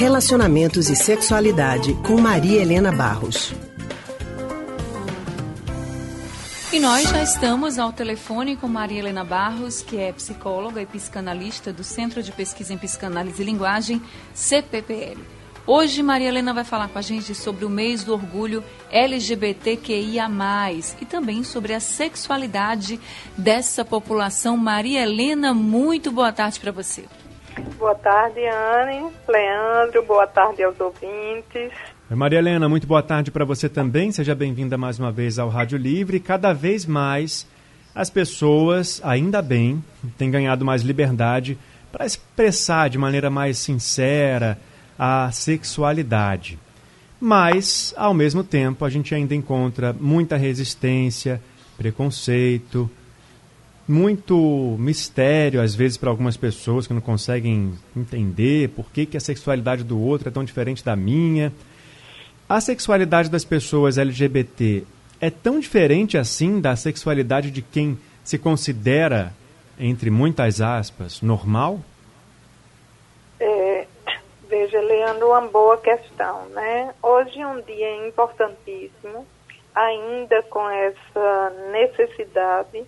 [0.00, 3.52] Relacionamentos e Sexualidade, com Maria Helena Barros.
[6.72, 11.70] E nós já estamos ao telefone com Maria Helena Barros, que é psicóloga e psicanalista
[11.70, 14.00] do Centro de Pesquisa em Psicanálise e Linguagem,
[14.32, 15.20] CPPL.
[15.66, 20.30] Hoje, Maria Helena vai falar com a gente sobre o mês do orgulho LGBTQIA,
[20.98, 22.98] e também sobre a sexualidade
[23.36, 24.56] dessa população.
[24.56, 27.04] Maria Helena, muito boa tarde para você.
[27.80, 31.72] Boa tarde, Anne, Leandro, boa tarde aos ouvintes.
[32.10, 34.12] Maria Helena, muito boa tarde para você também.
[34.12, 36.20] Seja bem-vinda mais uma vez ao Rádio Livre.
[36.20, 37.46] Cada vez mais
[37.94, 39.82] as pessoas, ainda bem,
[40.18, 41.56] têm ganhado mais liberdade
[41.90, 44.58] para expressar de maneira mais sincera
[44.98, 46.58] a sexualidade.
[47.18, 51.40] Mas, ao mesmo tempo, a gente ainda encontra muita resistência,
[51.78, 52.90] preconceito,
[53.90, 59.20] muito mistério, às vezes, para algumas pessoas que não conseguem entender por que, que a
[59.20, 61.52] sexualidade do outro é tão diferente da minha.
[62.48, 64.84] A sexualidade das pessoas LGBT
[65.20, 69.32] é tão diferente assim da sexualidade de quem se considera,
[69.78, 71.80] entre muitas aspas, normal?
[73.40, 73.86] É,
[74.48, 76.94] veja, Leandro, uma boa questão, né?
[77.02, 79.26] Hoje é um dia importantíssimo,
[79.74, 82.84] ainda com essa necessidade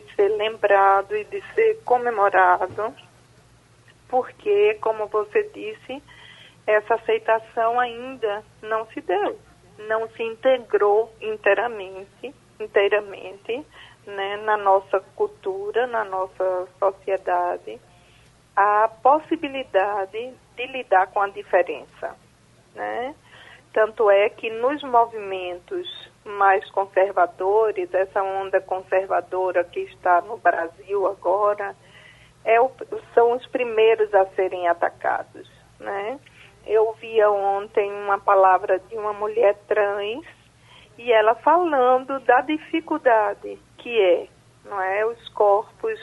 [0.00, 2.94] de ser lembrado e de ser comemorado,
[4.08, 6.02] porque, como você disse,
[6.66, 9.38] essa aceitação ainda não se deu,
[9.86, 13.66] não se integrou inteiramente, inteiramente
[14.06, 17.78] né, na nossa cultura, na nossa sociedade,
[18.56, 22.16] a possibilidade de lidar com a diferença.
[22.74, 23.14] Né?
[23.74, 31.74] Tanto é que nos movimentos mais conservadores, essa onda conservadora que está no Brasil agora,
[32.44, 32.70] é o,
[33.14, 35.50] são os primeiros a serem atacados.
[35.78, 36.18] Né?
[36.66, 40.24] Eu via ontem uma palavra de uma mulher trans
[40.98, 44.28] e ela falando da dificuldade que é,
[44.64, 45.98] não é, os corpos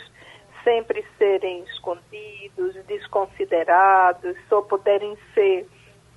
[0.64, 5.68] sempre serem escondidos, desconsiderados, só poderem ser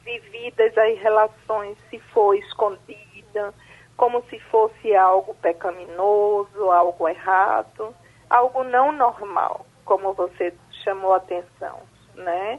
[0.05, 3.55] vividas as relações se for escondida,
[3.97, 7.94] como se fosse algo pecaminoso, algo errado,
[8.28, 10.54] algo não normal, como você
[10.84, 11.80] chamou a atenção,
[12.14, 12.58] né?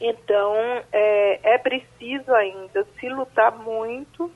[0.00, 0.54] Então,
[0.92, 4.30] é, é preciso ainda se lutar muito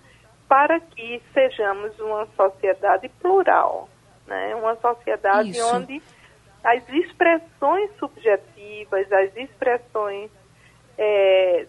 [0.47, 3.88] para que sejamos uma sociedade plural,
[4.27, 4.54] né?
[4.54, 5.75] uma sociedade Isso.
[5.75, 6.03] onde
[6.62, 10.31] as expressões subjetivas, as expressões
[10.99, 11.66] é,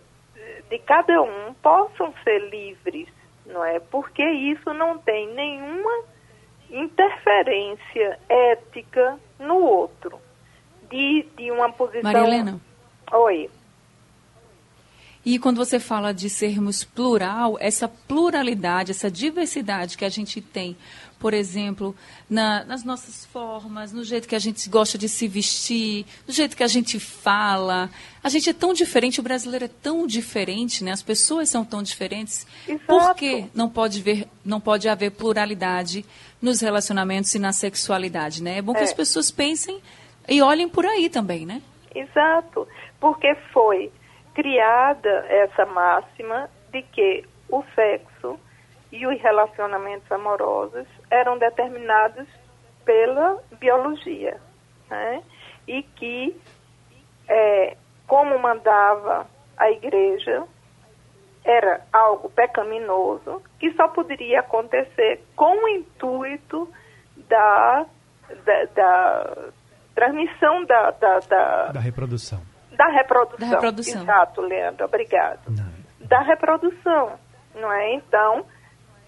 [0.70, 3.08] de cada um possam ser livres,
[3.56, 3.80] não é?
[3.80, 6.04] Porque isso não tem nenhuma
[6.70, 10.20] interferência ética no outro,
[10.90, 12.04] de, de uma posição.
[12.04, 12.60] Maria Helena.
[13.14, 13.50] Oi.
[15.26, 20.78] E quando você fala de sermos plural, essa pluralidade, essa diversidade que a gente tem,
[21.18, 21.96] por exemplo,
[22.30, 26.56] na, nas nossas formas, no jeito que a gente gosta de se vestir, no jeito
[26.56, 27.90] que a gente fala.
[28.24, 30.92] A gente é tão diferente, o brasileiro é tão diferente, né?
[30.92, 32.46] as pessoas são tão diferentes.
[32.68, 32.86] Exato.
[32.86, 36.06] Por que não pode, ver, não pode haver pluralidade
[36.40, 38.44] nos relacionamentos e na sexualidade?
[38.44, 38.60] Né?
[38.60, 38.84] É bom que é.
[38.84, 39.82] as pessoas pensem
[40.30, 41.64] e olhem por aí também, né?
[41.96, 42.68] Exato,
[43.00, 43.92] porque foi
[44.36, 48.38] criada essa máxima de que o sexo
[48.92, 52.28] e os relacionamentos amorosos eram determinados
[52.84, 54.40] pela biologia,
[54.90, 55.24] né?
[55.68, 56.40] e que,
[57.28, 59.26] é, como mandava
[59.58, 60.44] a igreja,
[61.44, 66.70] era algo pecaminoso que só poderia acontecer com o intuito
[67.30, 67.86] da,
[68.44, 69.38] da, da
[69.94, 73.50] transmissão da, da, da, da reprodução da reprodução.
[73.50, 74.02] Da reprodução.
[74.02, 75.42] Exato, Leandro, obrigado.
[75.50, 76.08] Não.
[76.08, 77.14] Da reprodução,
[77.56, 77.94] não é?
[77.94, 78.46] Então,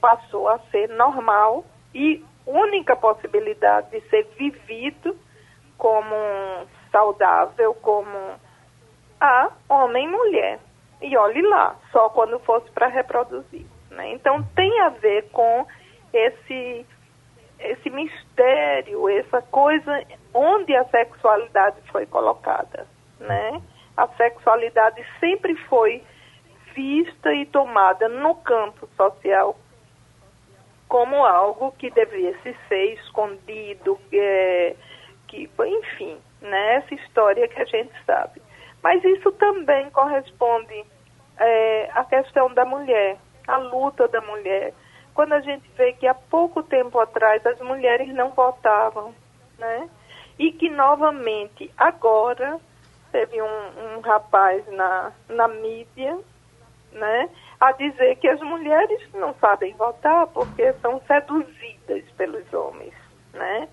[0.02, 5.16] passou a ser normal e única possibilidade de ser vivido
[5.78, 6.16] como
[6.92, 8.18] saudável, como
[9.20, 10.60] a homem e mulher.
[11.02, 13.66] E olhe lá, só quando fosse para reproduzir.
[13.92, 14.14] Né?
[14.14, 15.66] Então tem a ver com
[16.14, 16.86] esse,
[17.60, 20.04] esse mistério, essa coisa
[20.34, 22.88] onde a sexualidade foi colocada
[23.20, 23.62] né?
[23.96, 26.04] A sexualidade sempre foi
[26.76, 29.56] vista e tomada no campo social
[30.88, 34.76] como algo que devesse ser escondido, é,
[35.28, 36.76] que, enfim, né?
[36.76, 38.42] Essa história que a gente sabe.
[38.82, 40.86] Mas isso também corresponde
[41.38, 43.18] é, à questão da mulher,
[43.48, 44.74] à luta da mulher.
[45.14, 49.14] Quando a gente vê que há pouco tempo atrás as mulheres não votavam,
[49.58, 49.90] né?
[50.40, 52.60] E que novamente agora
[53.12, 56.18] teve um, um rapaz na, na mídia,
[56.92, 62.94] né, a dizer que as mulheres não sabem votar porque são seduzidas pelos homens,
[63.34, 63.68] né?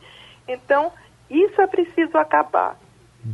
[0.47, 0.93] Então,
[1.31, 2.77] isso é preciso acabar.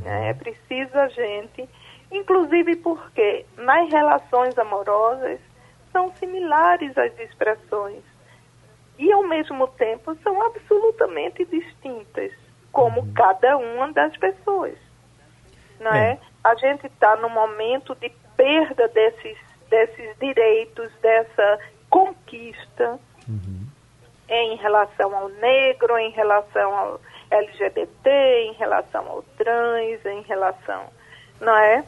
[0.03, 0.31] Né?
[0.31, 1.69] É preciso a gente,
[2.13, 5.41] inclusive porque nas relações amorosas
[5.93, 8.03] são similares as expressões
[8.99, 12.33] e ao mesmo tempo são absolutamente distintas,
[12.71, 13.13] como uhum.
[13.15, 14.79] cada uma das pessoas.
[15.81, 16.19] Não é?
[16.45, 19.37] A gente está no momento de perda desses,
[19.69, 22.99] desses direitos, dessa conquista
[23.29, 23.67] uhum.
[24.29, 27.01] em relação ao negro, em relação ao
[27.31, 28.11] LGBT,
[28.51, 30.85] em relação ao trans, em relação,
[31.41, 31.85] não é?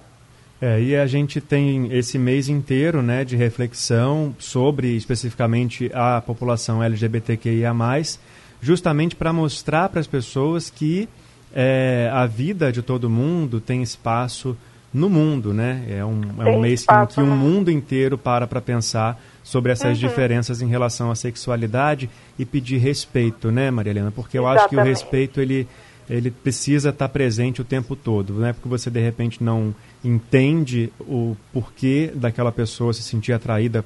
[0.61, 6.81] É, e a gente tem esse mês inteiro né, de reflexão sobre especificamente a população
[6.81, 7.73] LGBTQIA,
[8.61, 11.09] justamente para mostrar para as pessoas que
[11.55, 14.57] é, a vida de todo mundo tem espaço
[14.93, 15.85] no mundo, né?
[15.89, 20.01] É um, é um mês em que o mundo inteiro para para pensar sobre essas
[20.01, 20.09] uhum.
[20.09, 24.11] diferenças em relação à sexualidade e pedir respeito, né, Maria Helena?
[24.11, 24.65] Porque eu Exatamente.
[24.65, 25.67] acho que o respeito ele
[26.11, 28.53] ele precisa estar presente o tempo todo, né?
[28.53, 33.85] Porque você de repente não entende o porquê daquela pessoa se sentir atraída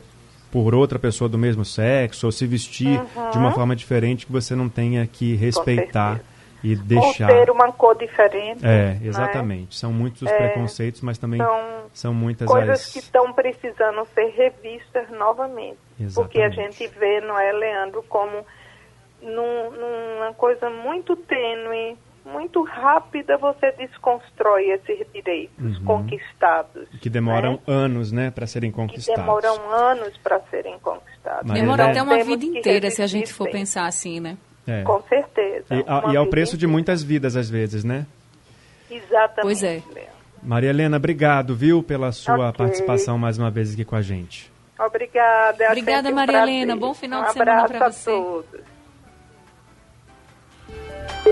[0.51, 3.31] por outra pessoa do mesmo sexo ou se vestir uhum.
[3.31, 6.21] de uma forma diferente que você não tenha que respeitar
[6.63, 7.31] e deixar.
[7.31, 8.65] Ou ter uma cor diferente.
[8.65, 9.01] É, né?
[9.03, 9.61] exatamente.
[9.61, 9.67] Né?
[9.71, 12.93] São muitos os é, preconceitos, mas também são, são muitas coisas as...
[12.93, 15.79] que estão precisando ser revistas novamente.
[15.99, 16.15] Exatamente.
[16.15, 18.45] Porque a gente vê, não é, Leandro, como
[19.23, 25.85] num, numa coisa muito tênue, muito rápida, você desconstrói esses direitos uhum.
[25.85, 26.89] conquistados.
[27.01, 27.59] Que demoram né?
[27.67, 29.15] anos, né, para serem conquistados.
[29.15, 31.53] Que demoram anos para serem conquistados.
[31.53, 34.37] Demora até uma vida inteira, se a gente for pensar assim, né?
[34.67, 34.83] É.
[34.83, 35.26] Com certeza.
[35.71, 38.07] E, a, e ao preço de muitas vidas, às vezes, né?
[38.91, 39.43] Exatamente.
[39.43, 39.83] Pois é.
[40.43, 42.59] Maria Helena, obrigado, viu, pela sua okay.
[42.59, 44.51] participação mais uma vez aqui com a gente.
[44.79, 45.65] Obrigada.
[45.65, 46.77] É Obrigada, Maria um Helena.
[46.77, 48.11] Bom final um de semana para você.
[48.11, 48.61] Todos.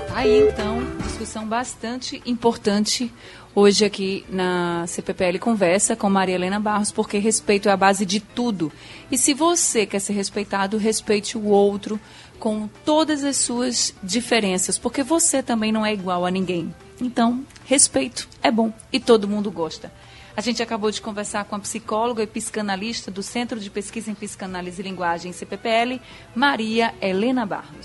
[0.07, 0.79] Tá aí então,
[1.15, 3.09] discussão bastante importante
[3.55, 8.19] hoje aqui na CPPL Conversa com Maria Helena Barros, porque respeito é a base de
[8.19, 8.69] tudo.
[9.09, 11.97] E se você quer ser respeitado, respeite o outro
[12.37, 16.75] com todas as suas diferenças, porque você também não é igual a ninguém.
[16.99, 19.93] Então, respeito é bom e todo mundo gosta.
[20.35, 24.15] A gente acabou de conversar com a psicóloga e psicanalista do Centro de Pesquisa em
[24.15, 26.01] Psicanálise e Linguagem, CPPL,
[26.35, 27.83] Maria Helena Barros.